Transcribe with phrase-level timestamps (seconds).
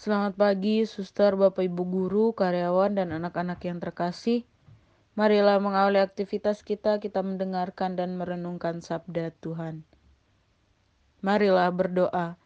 [0.00, 4.48] Selamat pagi, suster, bapak, ibu guru, karyawan, dan anak-anak yang terkasih.
[5.12, 9.84] Marilah mengawali aktivitas kita, kita mendengarkan dan merenungkan sabda Tuhan.
[11.20, 12.40] Marilah berdoa.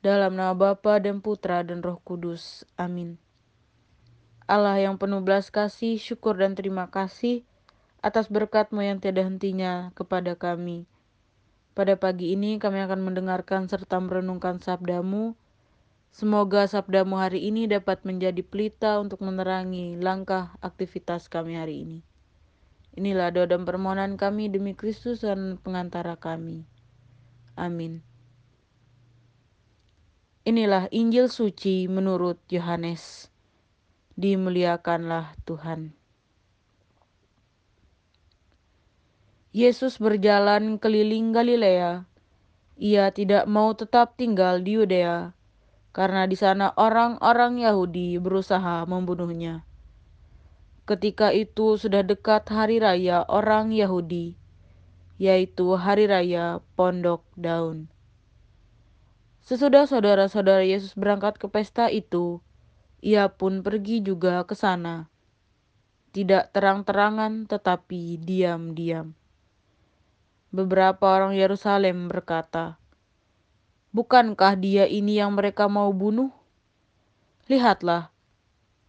[0.00, 2.64] Dalam nama Bapa dan Putra dan Roh Kudus.
[2.80, 3.20] Amin.
[4.48, 7.44] Allah yang penuh belas kasih, syukur dan terima kasih
[8.00, 10.88] atas berkatmu yang tiada hentinya kepada kami.
[11.76, 15.36] Pada pagi ini kami akan mendengarkan serta merenungkan sabdamu.
[16.14, 22.06] Semoga sabdamu hari ini dapat menjadi pelita untuk menerangi langkah aktivitas kami hari ini.
[22.94, 26.70] Inilah doa dan permohonan kami demi Kristus dan pengantara kami.
[27.58, 28.06] Amin.
[30.46, 33.26] Inilah Injil suci menurut Yohanes.
[34.14, 35.98] Dimuliakanlah Tuhan.
[39.50, 42.06] Yesus berjalan keliling Galilea.
[42.78, 45.34] Ia tidak mau tetap tinggal di Yudea,
[45.94, 49.62] karena di sana orang-orang Yahudi berusaha membunuhnya.
[50.84, 54.34] Ketika itu sudah dekat hari raya orang Yahudi,
[55.16, 57.88] yaitu hari raya Pondok Daun.
[59.46, 62.42] Sesudah saudara-saudara Yesus berangkat ke pesta itu,
[62.98, 65.06] ia pun pergi juga ke sana.
[66.10, 69.14] Tidak terang-terangan tetapi diam-diam.
[70.50, 72.82] Beberapa orang Yerusalem berkata,
[73.94, 76.34] Bukankah dia ini yang mereka mau bunuh?
[77.46, 78.10] Lihatlah,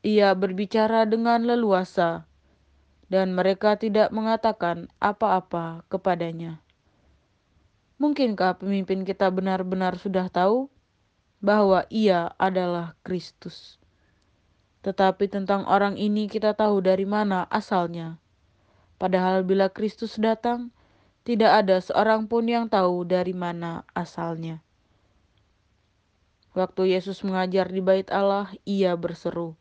[0.00, 2.24] ia berbicara dengan leluasa,
[3.12, 6.64] dan mereka tidak mengatakan apa-apa kepadanya.
[8.00, 10.72] Mungkinkah pemimpin kita benar-benar sudah tahu
[11.44, 13.76] bahwa ia adalah Kristus?
[14.80, 18.16] Tetapi tentang orang ini kita tahu dari mana asalnya.
[18.96, 20.72] Padahal bila Kristus datang,
[21.20, 24.64] tidak ada seorang pun yang tahu dari mana asalnya.
[26.56, 29.60] Waktu Yesus mengajar di bait Allah, ia berseru,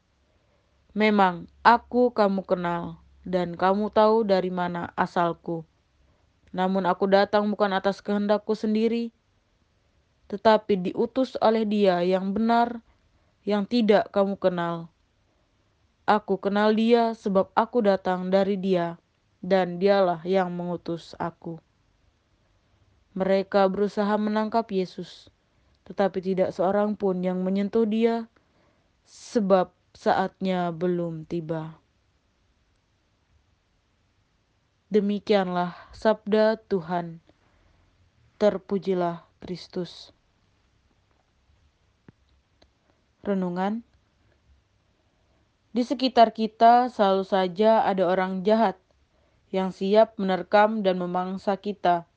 [0.95, 5.67] Memang aku kamu kenal, dan kamu tahu dari mana asalku.
[6.55, 9.11] Namun aku datang bukan atas kehendakku sendiri,
[10.31, 12.79] tetapi diutus oleh Dia yang benar,
[13.43, 14.87] yang tidak kamu kenal.
[16.07, 18.95] Aku kenal Dia sebab aku datang dari Dia,
[19.43, 21.59] dan Dialah yang mengutus aku.
[23.19, 25.27] Mereka berusaha menangkap Yesus,
[25.85, 28.25] tetapi tidak seorang pun yang menyentuh Dia,
[29.05, 31.77] sebab saatnya belum tiba.
[34.89, 37.21] Demikianlah sabda Tuhan.
[38.35, 40.11] Terpujilah Kristus.
[43.25, 43.81] Renungan
[45.75, 48.77] Di sekitar kita selalu saja ada orang jahat
[49.49, 52.07] yang siap menerkam dan memangsa kita.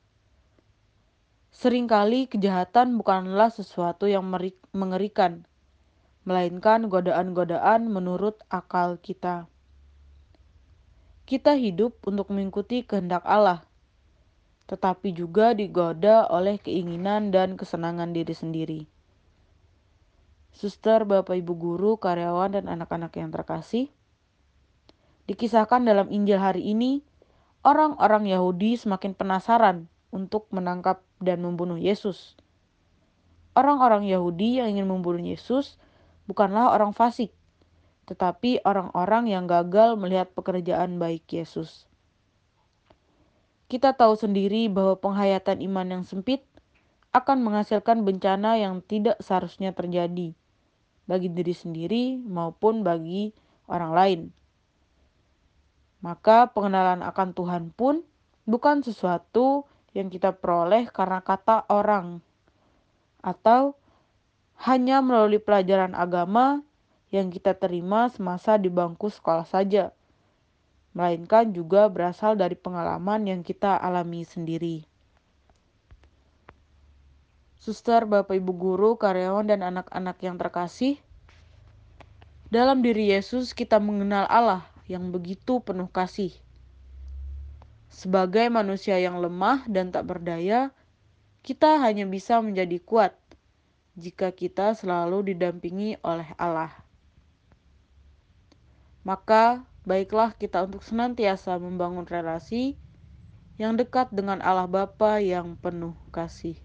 [1.49, 4.21] Seringkali kejahatan bukanlah sesuatu yang
[4.69, 5.49] mengerikan,
[6.21, 9.49] melainkan godaan-godaan menurut akal kita.
[11.25, 13.65] Kita hidup untuk mengikuti kehendak Allah,
[14.69, 18.81] tetapi juga digoda oleh keinginan dan kesenangan diri sendiri.
[20.53, 23.89] Suster, Bapak, Ibu guru, karyawan, dan anak-anak yang terkasih,
[25.25, 27.01] dikisahkan dalam Injil hari ini,
[27.65, 32.37] orang-orang Yahudi semakin penasaran untuk menangkap dan membunuh Yesus.
[33.53, 35.77] Orang-orang Yahudi yang ingin membunuh Yesus
[36.29, 37.33] bukanlah orang fasik,
[38.05, 41.89] tetapi orang-orang yang gagal melihat pekerjaan baik Yesus.
[43.69, 46.41] Kita tahu sendiri bahwa penghayatan iman yang sempit
[47.13, 50.33] akan menghasilkan bencana yang tidak seharusnya terjadi
[51.09, 53.33] bagi diri sendiri maupun bagi
[53.65, 54.21] orang lain.
[56.05, 58.05] Maka pengenalan akan Tuhan pun
[58.45, 62.21] bukan sesuatu yang kita peroleh karena kata orang
[63.19, 63.75] atau
[64.59, 66.63] hanya melalui pelajaran agama
[67.09, 69.95] yang kita terima semasa di bangku sekolah saja,
[70.93, 74.85] melainkan juga berasal dari pengalaman yang kita alami sendiri.
[77.59, 80.95] Suster, Bapak Ibu guru, karyawan, dan anak-anak yang terkasih,
[82.47, 86.33] dalam diri Yesus kita mengenal Allah yang begitu penuh kasih.
[87.89, 90.69] Sebagai manusia yang lemah dan tak berdaya,
[91.41, 93.17] kita hanya bisa menjadi kuat
[93.97, 96.71] jika kita selalu didampingi oleh Allah.
[99.01, 102.77] Maka baiklah kita untuk senantiasa membangun relasi
[103.59, 106.55] yang dekat dengan Allah Bapa yang penuh kasih.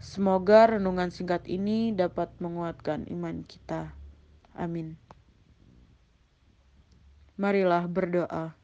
[0.00, 3.92] Semoga renungan singkat ini dapat menguatkan iman kita.
[4.56, 4.96] Amin.
[7.36, 8.59] Marilah berdoa.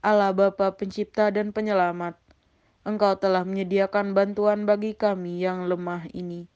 [0.00, 2.16] Allah Bapa pencipta dan penyelamat,
[2.88, 6.48] Engkau telah menyediakan bantuan bagi kami yang lemah ini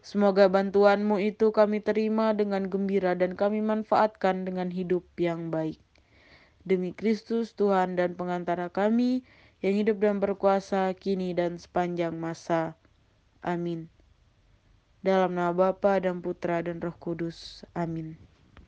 [0.00, 5.76] Semoga bantuanmu itu kami terima dengan gembira dan kami manfaatkan dengan hidup yang baik.
[6.64, 9.20] Demi Kristus Tuhan dan pengantara kami
[9.60, 12.80] yang hidup dan berkuasa kini dan sepanjang masa.
[13.44, 13.92] Amin.
[15.04, 17.64] Dalam nama Bapa dan Putra dan Roh Kudus.
[17.76, 18.29] Amin.